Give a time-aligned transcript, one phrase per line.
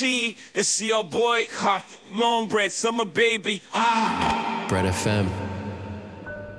[0.00, 0.34] Chi.
[0.54, 1.84] It's your boy, hot
[2.14, 3.60] long bread, summer baby.
[3.74, 4.64] Ah.
[4.66, 5.28] Bread FM.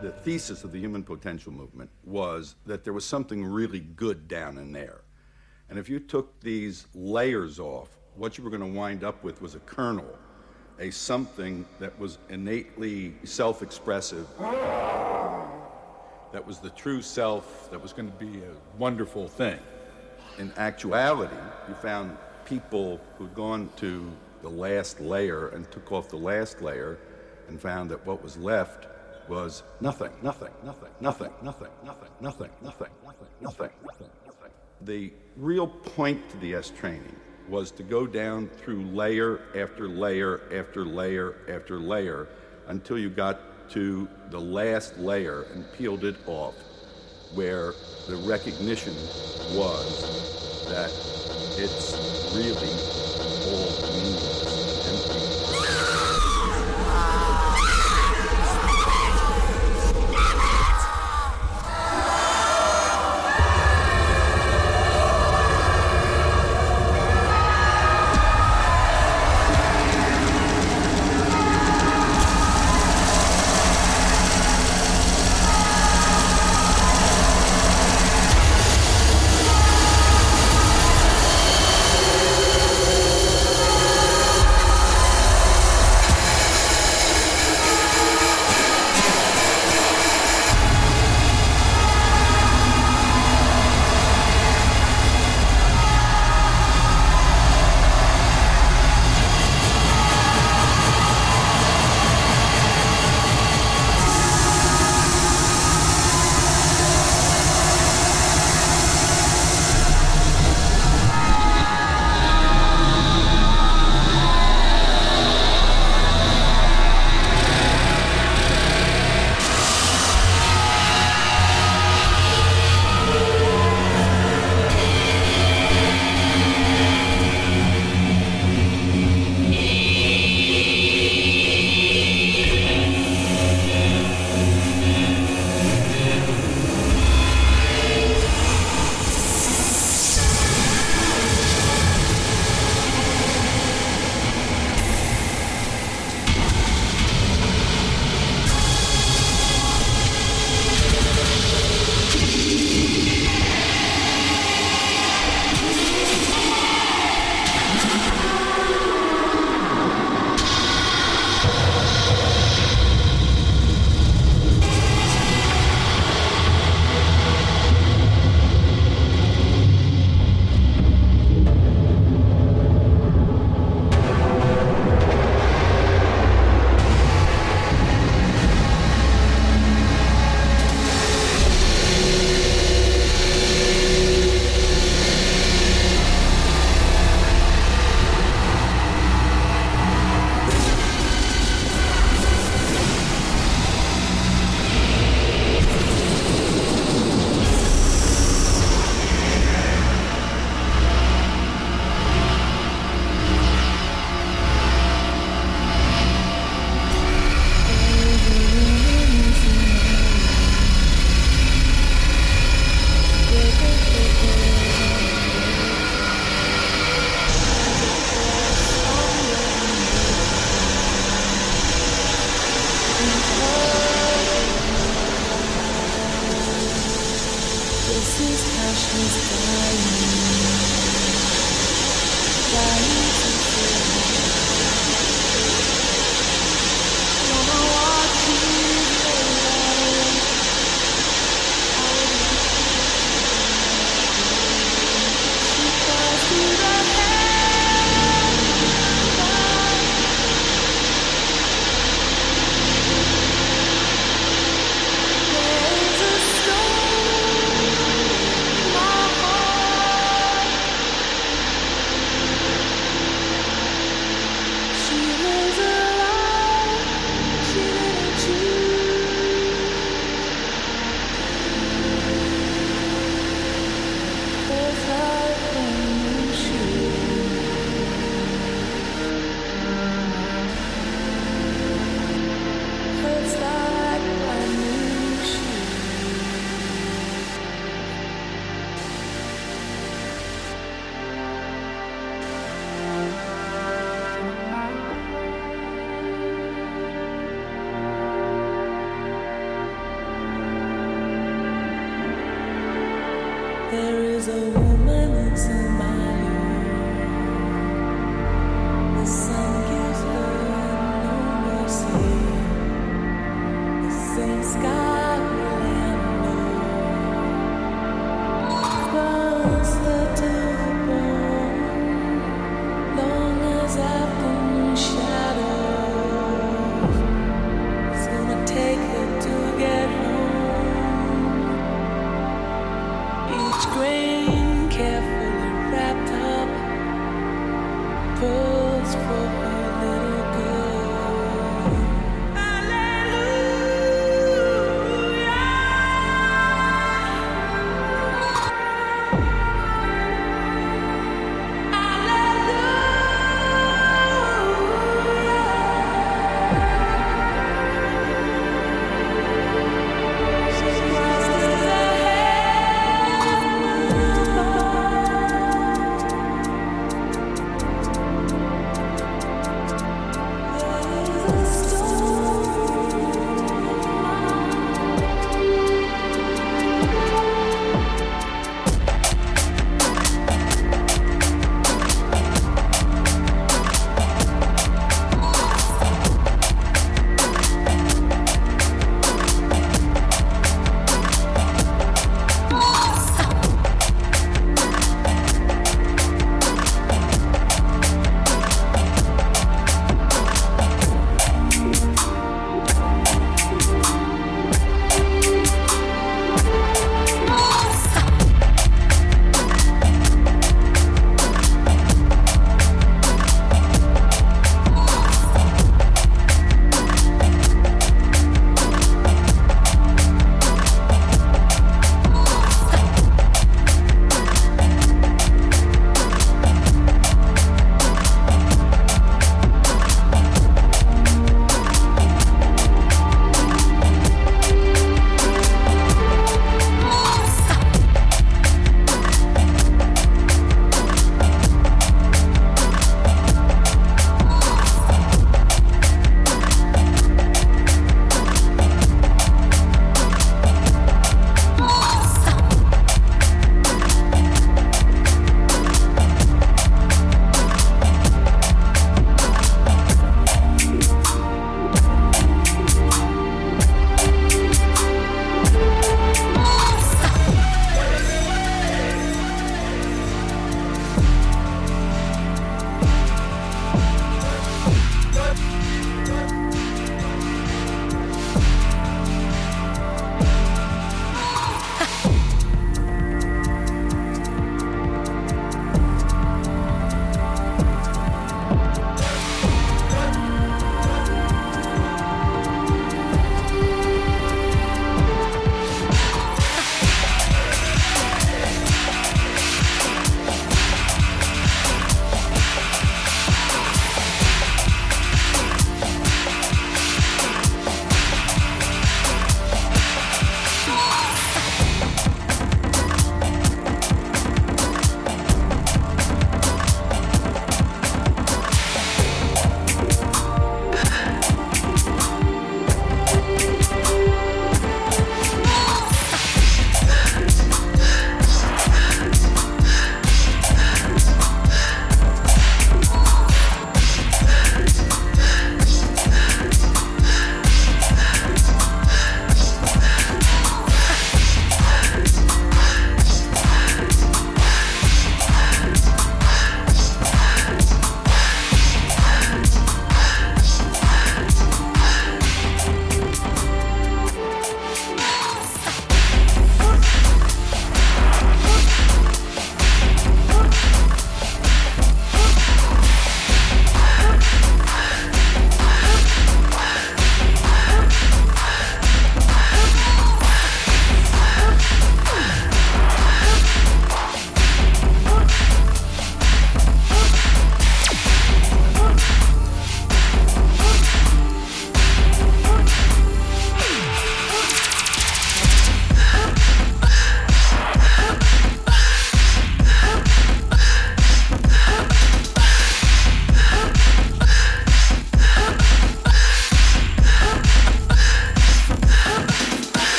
[0.00, 4.56] The thesis of the human potential movement was that there was something really good down
[4.56, 5.02] in there.
[5.68, 9.42] And if you took these layers off, what you were going to wind up with
[9.42, 10.16] was a kernel,
[10.78, 14.26] a something that was innately self expressive,
[16.32, 19.58] that was the true self, that was going to be a wonderful thing.
[20.38, 21.36] In actuality,
[21.68, 22.16] you found
[22.46, 24.10] people who'd gone to
[24.42, 26.98] the last layer and took off the last layer
[27.48, 28.86] and found that what was left
[29.28, 32.90] was nothing, nothing, nothing, nothing, nothing, nothing, nothing, nothing,
[33.40, 34.50] nothing, nothing, nothing.
[34.82, 37.16] The real point to the est training
[37.48, 42.28] was to go down through layer after layer after layer after layer
[42.68, 46.54] until you got to the last layer and peeled it off,
[47.30, 47.76] where
[48.06, 49.10] the recognition
[49.44, 50.08] was
[50.66, 51.00] that
[51.56, 52.84] it's really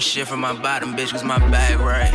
[0.00, 2.12] Shit from my bottom, bitch, cause my bag, right?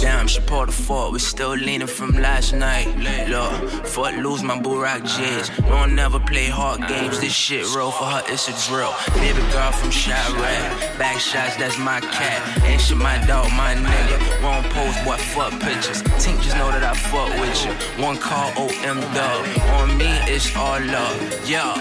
[0.00, 2.88] Damn, she poured a fork, we still leaning from last night.
[3.28, 5.68] Look, fuck lose my rock jizz.
[5.68, 8.92] Don't never play hard games, this shit roll for her, it's a drill.
[9.14, 12.64] Baby girl from Chiraq, back shots, that's my cat.
[12.64, 14.42] Ain't shit my dog, my nigga.
[14.42, 16.02] Wrong pose, boy, fuck pictures.
[16.18, 18.02] Tink just know that I fuck with you.
[18.02, 19.46] One call, OM dub.
[19.78, 21.48] On me, it's all love.
[21.48, 21.74] Yeah.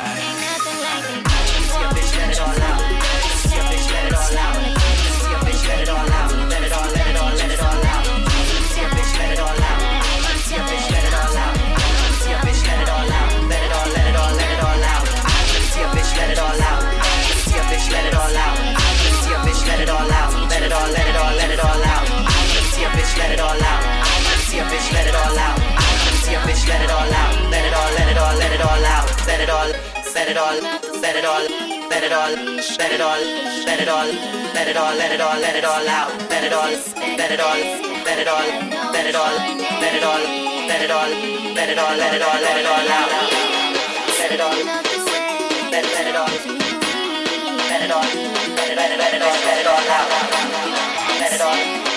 [1.94, 2.82] bitch, let it all out.
[3.72, 4.71] bitch, let it all out.
[24.72, 25.58] Bitch, let it all out.
[26.48, 27.52] bitch, let it all out.
[27.52, 29.08] Let it all, let it all, let it all out.
[29.28, 29.70] Let it all,
[30.16, 30.58] let it all,
[31.02, 33.20] let it all let it all, let it all,
[33.68, 34.08] let it all,
[34.56, 36.72] let it all, let it all, let it all out, let it all,
[37.20, 37.58] let it all,
[38.06, 38.48] let it all,
[38.92, 39.36] let it all,
[39.82, 40.24] let it all,
[40.68, 41.12] let it all,
[41.54, 43.12] let it all, let it all, let it all out,
[44.20, 44.56] let it all,
[45.72, 46.32] let let it all,
[47.70, 48.08] let it all,
[48.56, 50.08] let it let it let it all, let it all out,
[51.20, 51.91] let it all,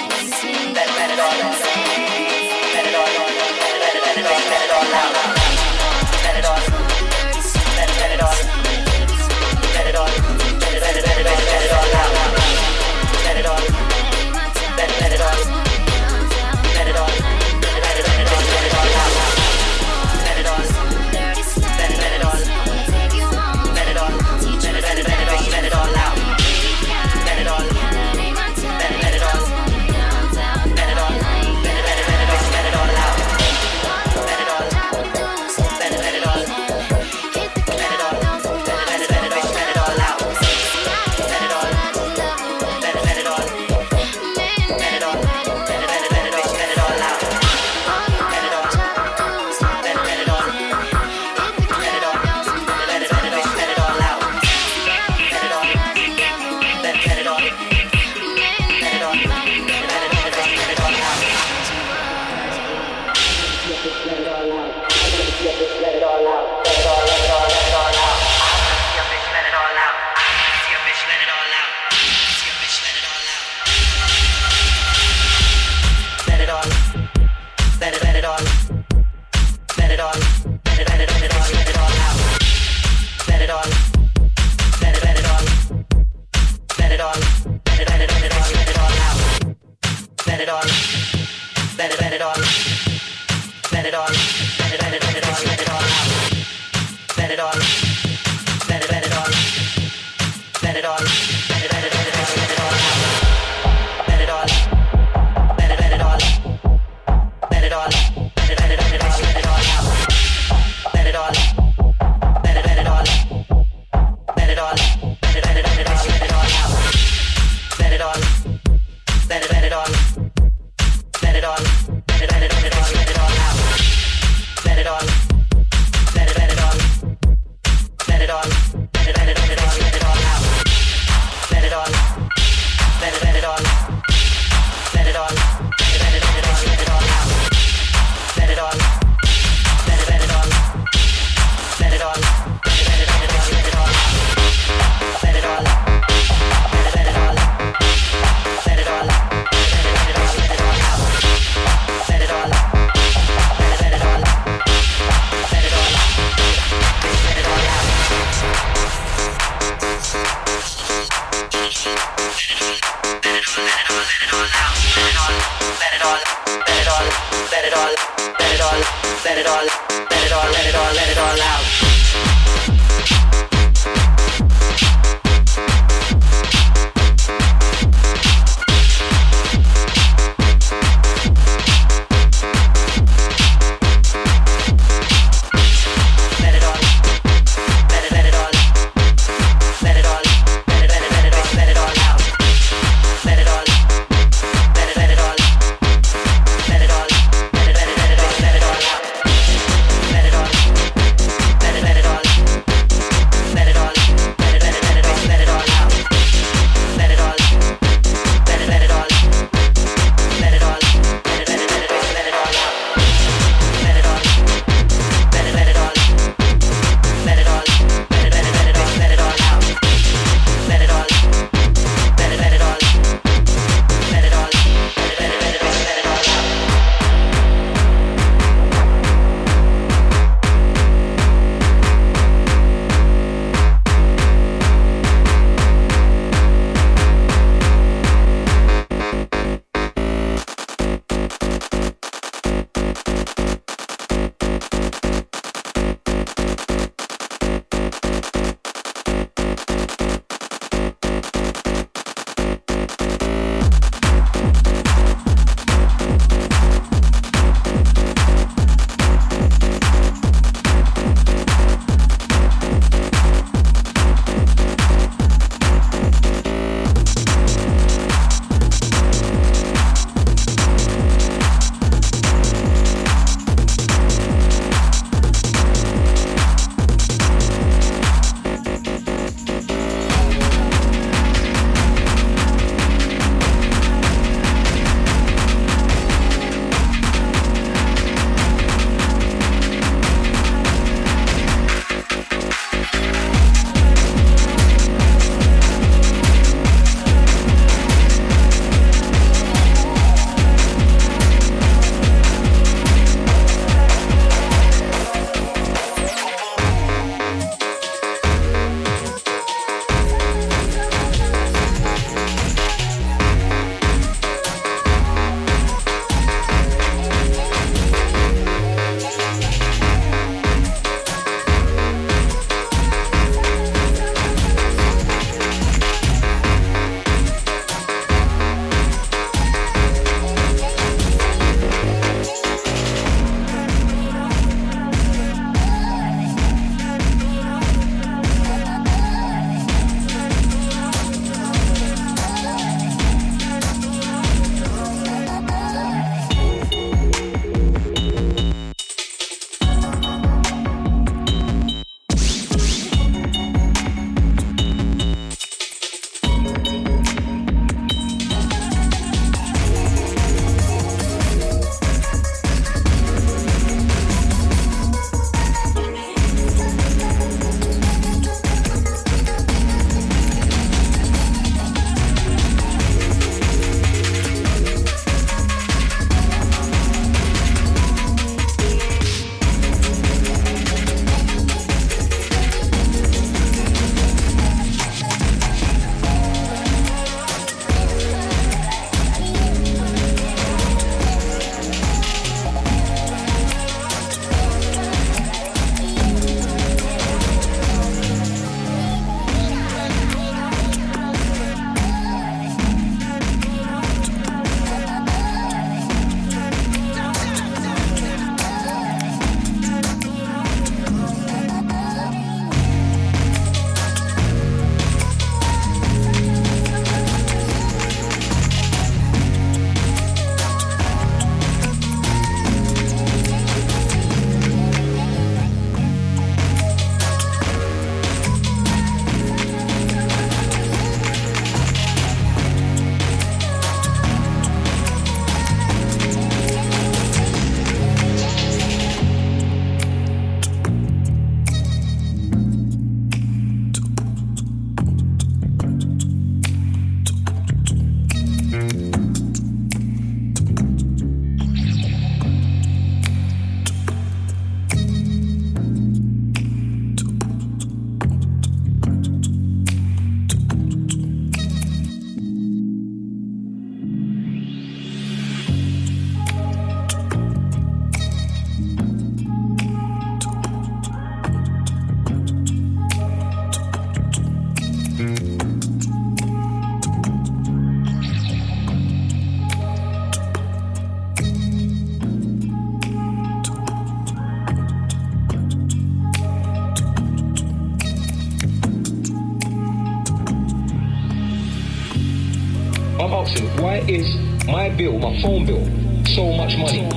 [493.95, 495.65] is my bill, my phone bill,
[496.07, 496.94] so much money.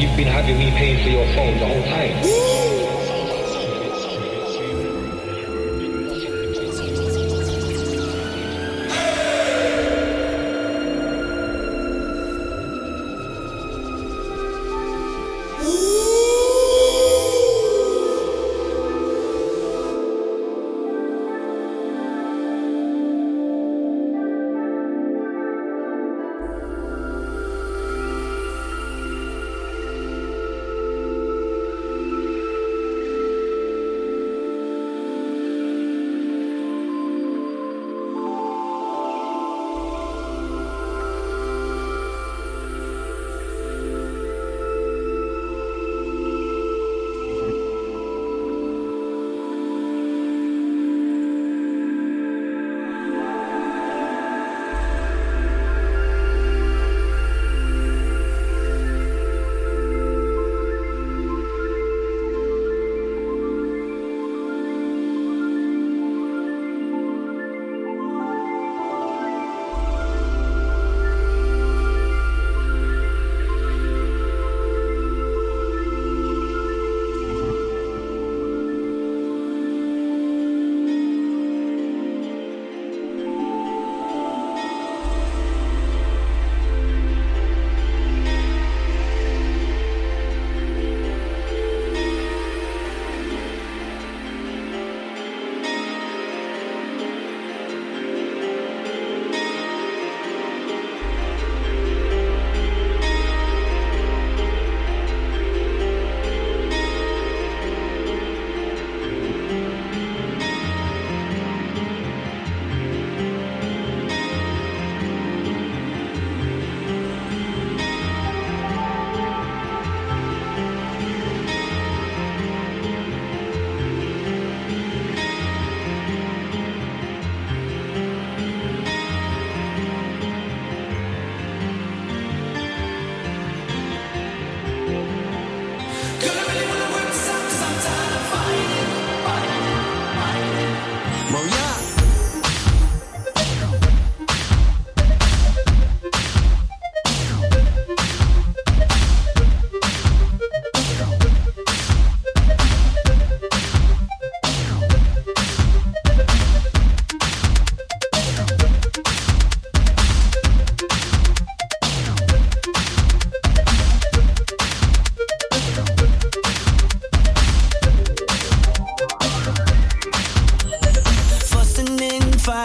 [0.00, 0.28] you've been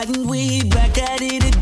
[0.06, 1.53] And weed, back at it again.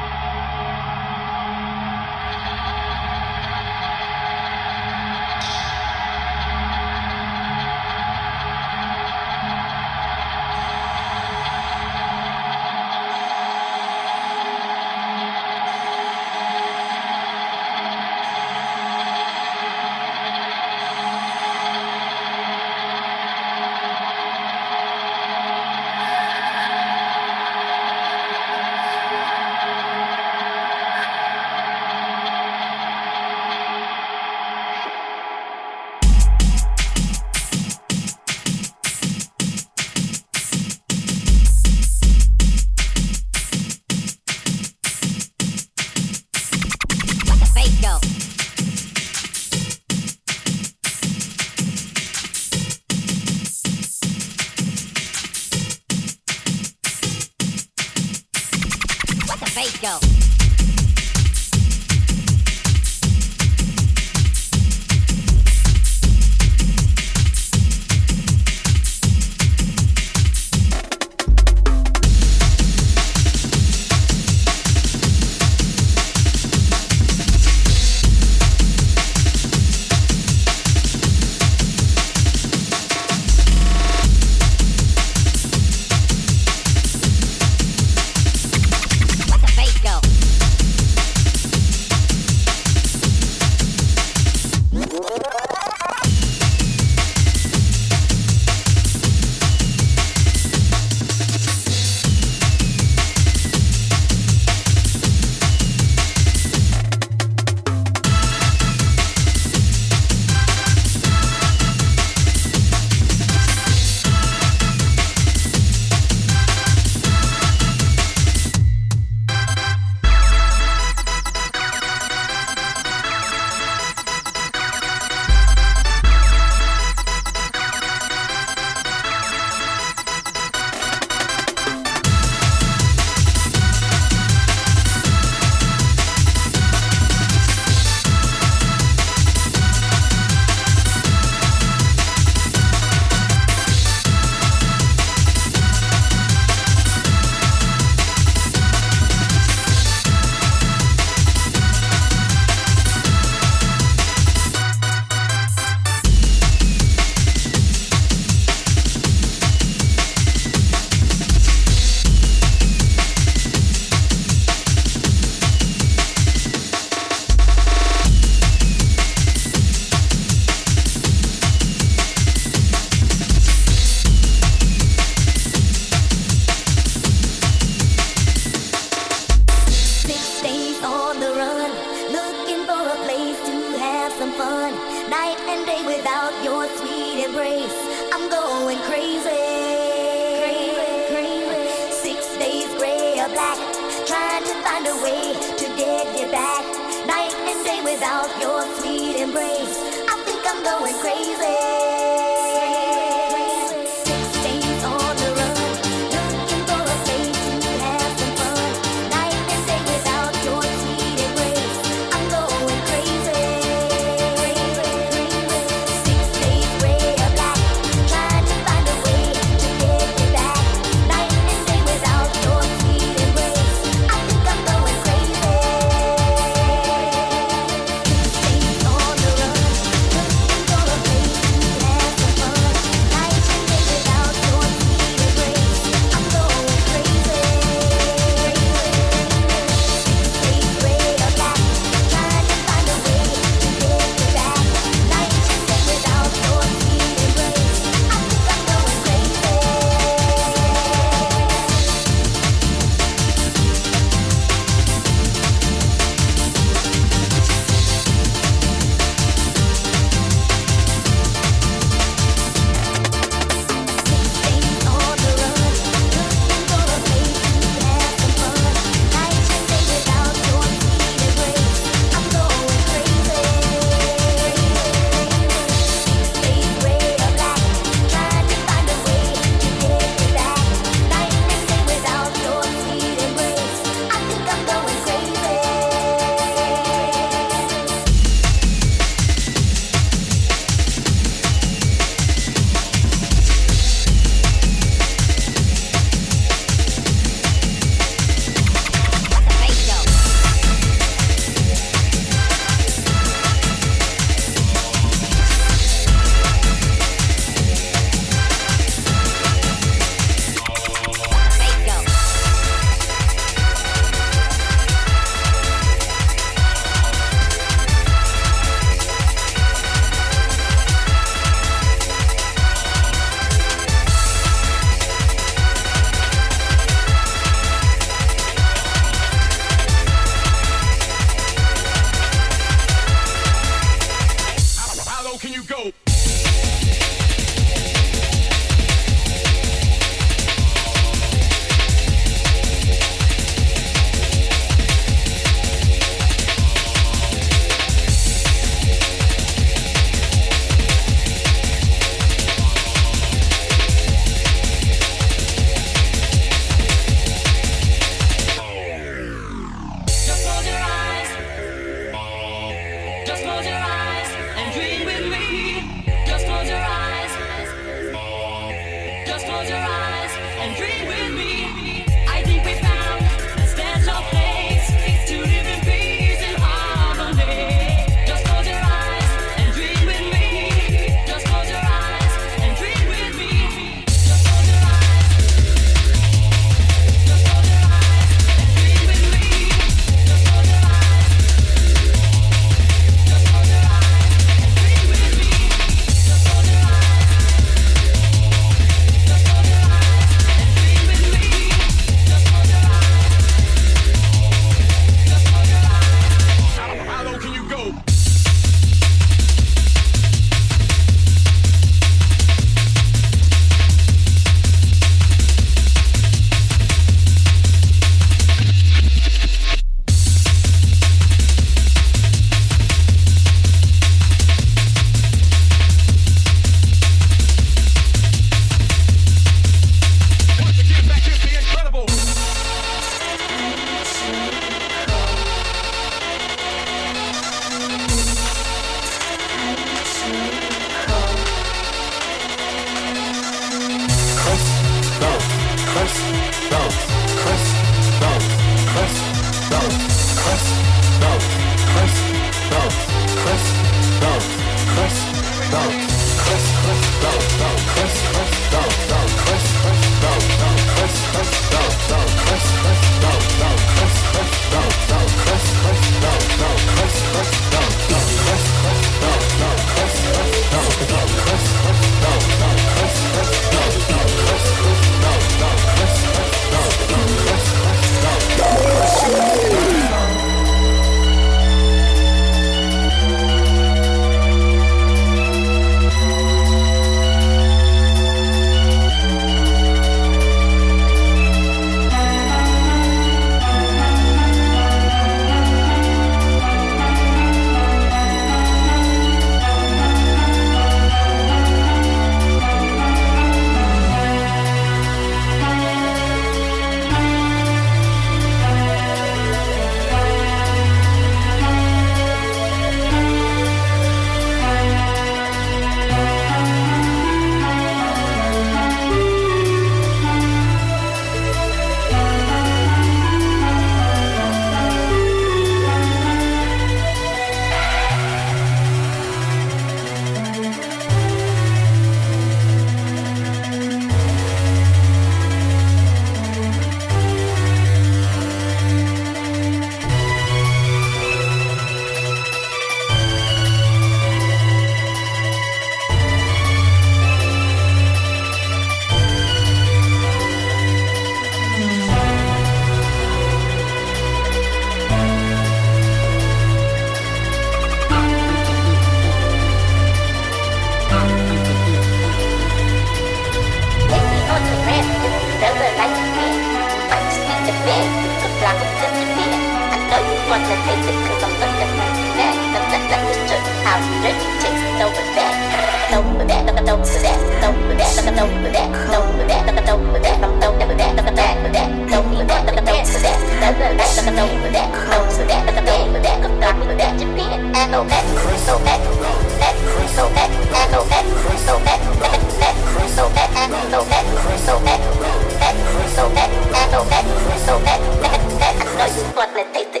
[599.61, 600.00] Like that.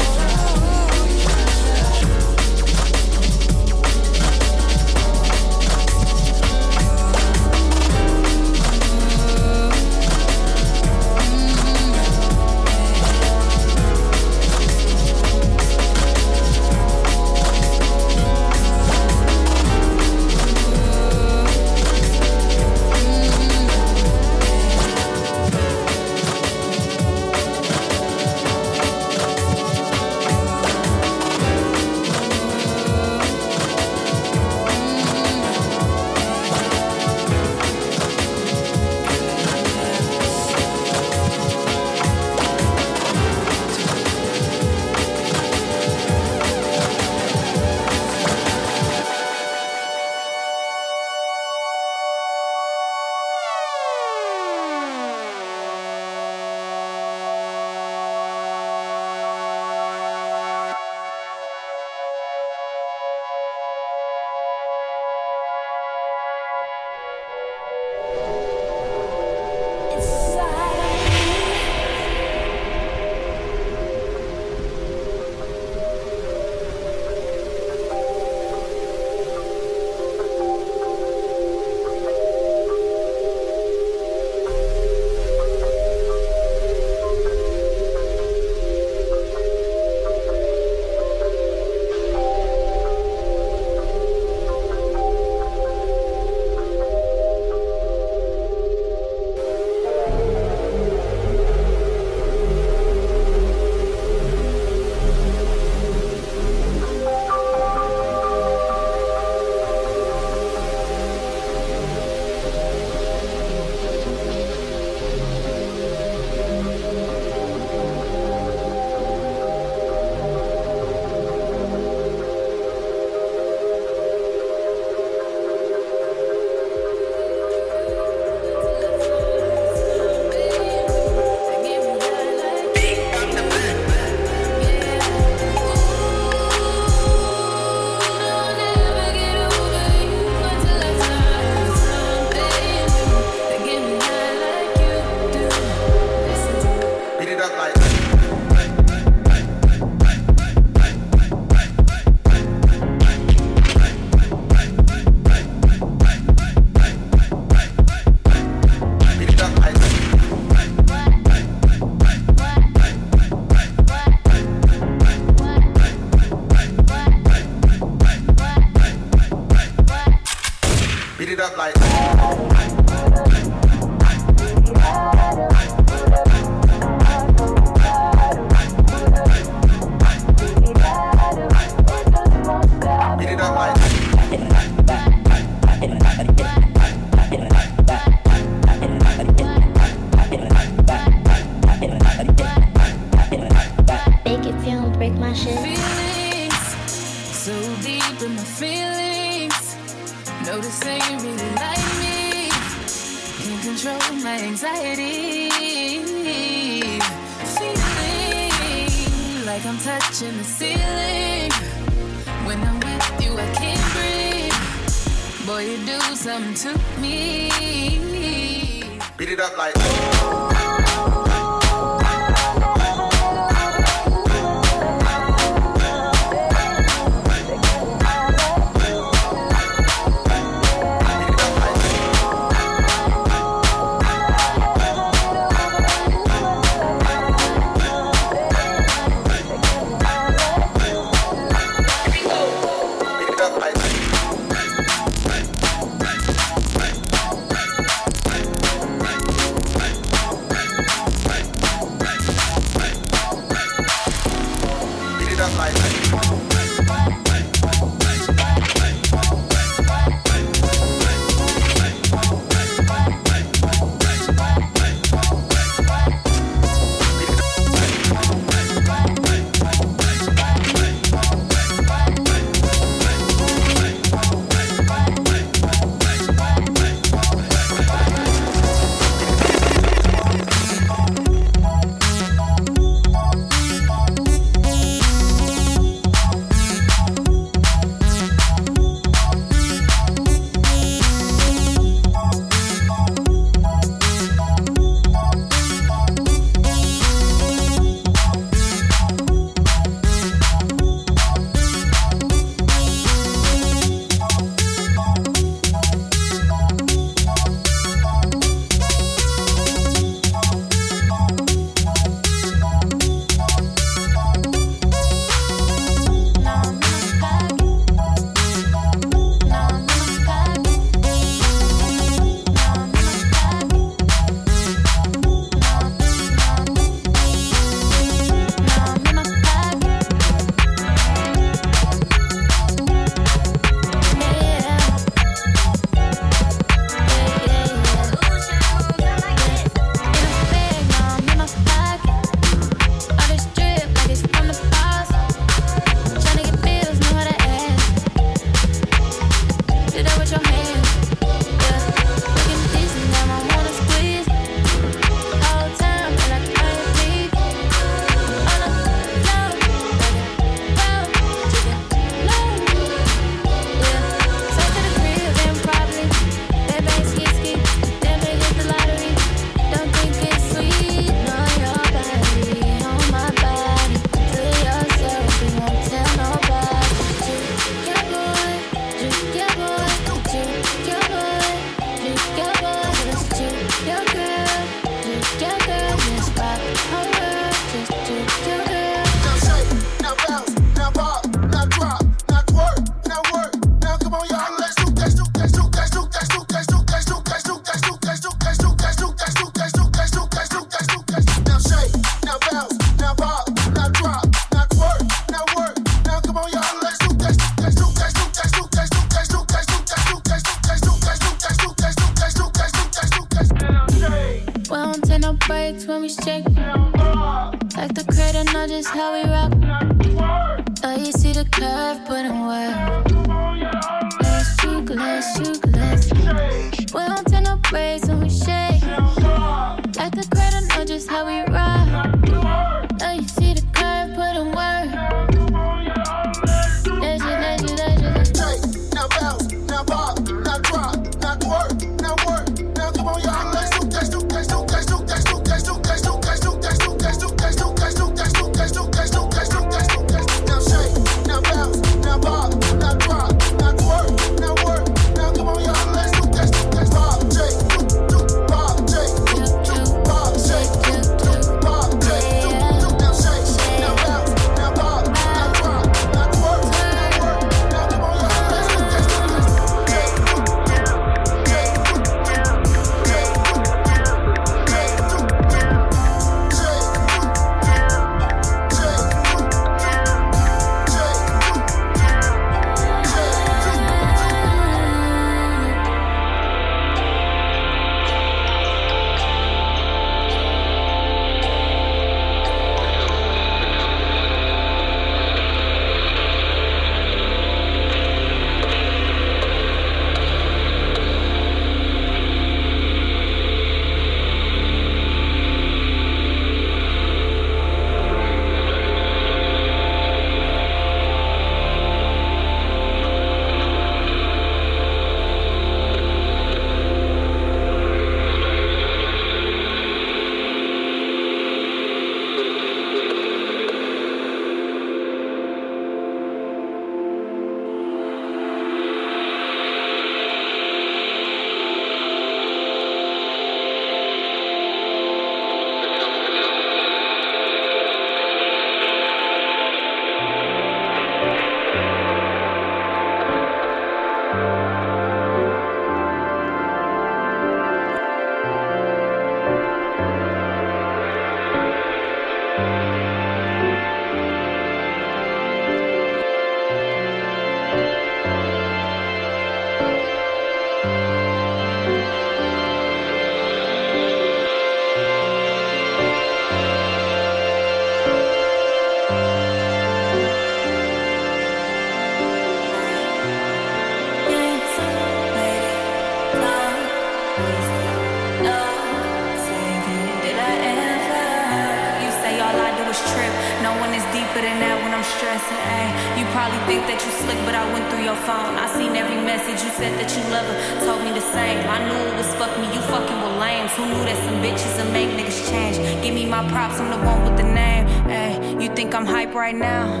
[599.04, 600.00] I'm hype right now?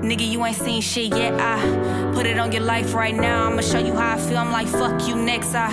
[0.00, 1.34] Nigga, you ain't seen shit yet.
[1.38, 3.46] I put it on your life right now.
[3.46, 4.38] I'ma show you how I feel.
[4.38, 5.54] I'm like, fuck you next.
[5.54, 5.68] I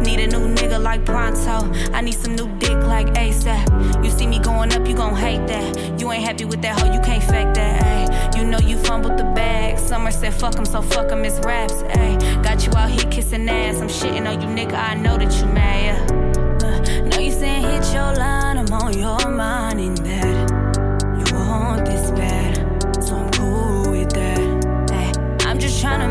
[0.00, 1.70] need a new nigga like Pronto.
[1.92, 4.02] I need some new dick like ASAP.
[4.02, 6.00] You see me going up, you gon' hate that.
[6.00, 7.82] You ain't happy with that hoe, you can't fake that.
[7.82, 9.78] Ayy, you know you fumbled the bag.
[9.78, 11.74] Summer said fuck him, so fuck him, it's raps.
[11.74, 13.82] Ayy, got you out here kissing ass.
[13.82, 14.78] I'm shitting on you, nigga.
[14.78, 15.84] I know that you mad.
[15.84, 16.66] Yeah.
[16.66, 19.94] Uh, know you saying hit your line, I'm on your mind in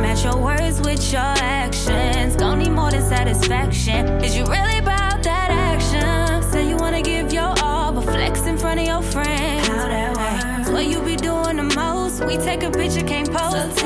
[0.03, 2.35] match your words with your actions.
[2.35, 4.05] Don't need more than satisfaction.
[4.21, 6.43] Is you really about that action?
[6.51, 9.67] Say you wanna give your all, but flex in front of your friends.
[9.67, 10.69] How that works?
[10.71, 12.25] What you be doing the most?
[12.25, 13.82] We take a picture, can't post.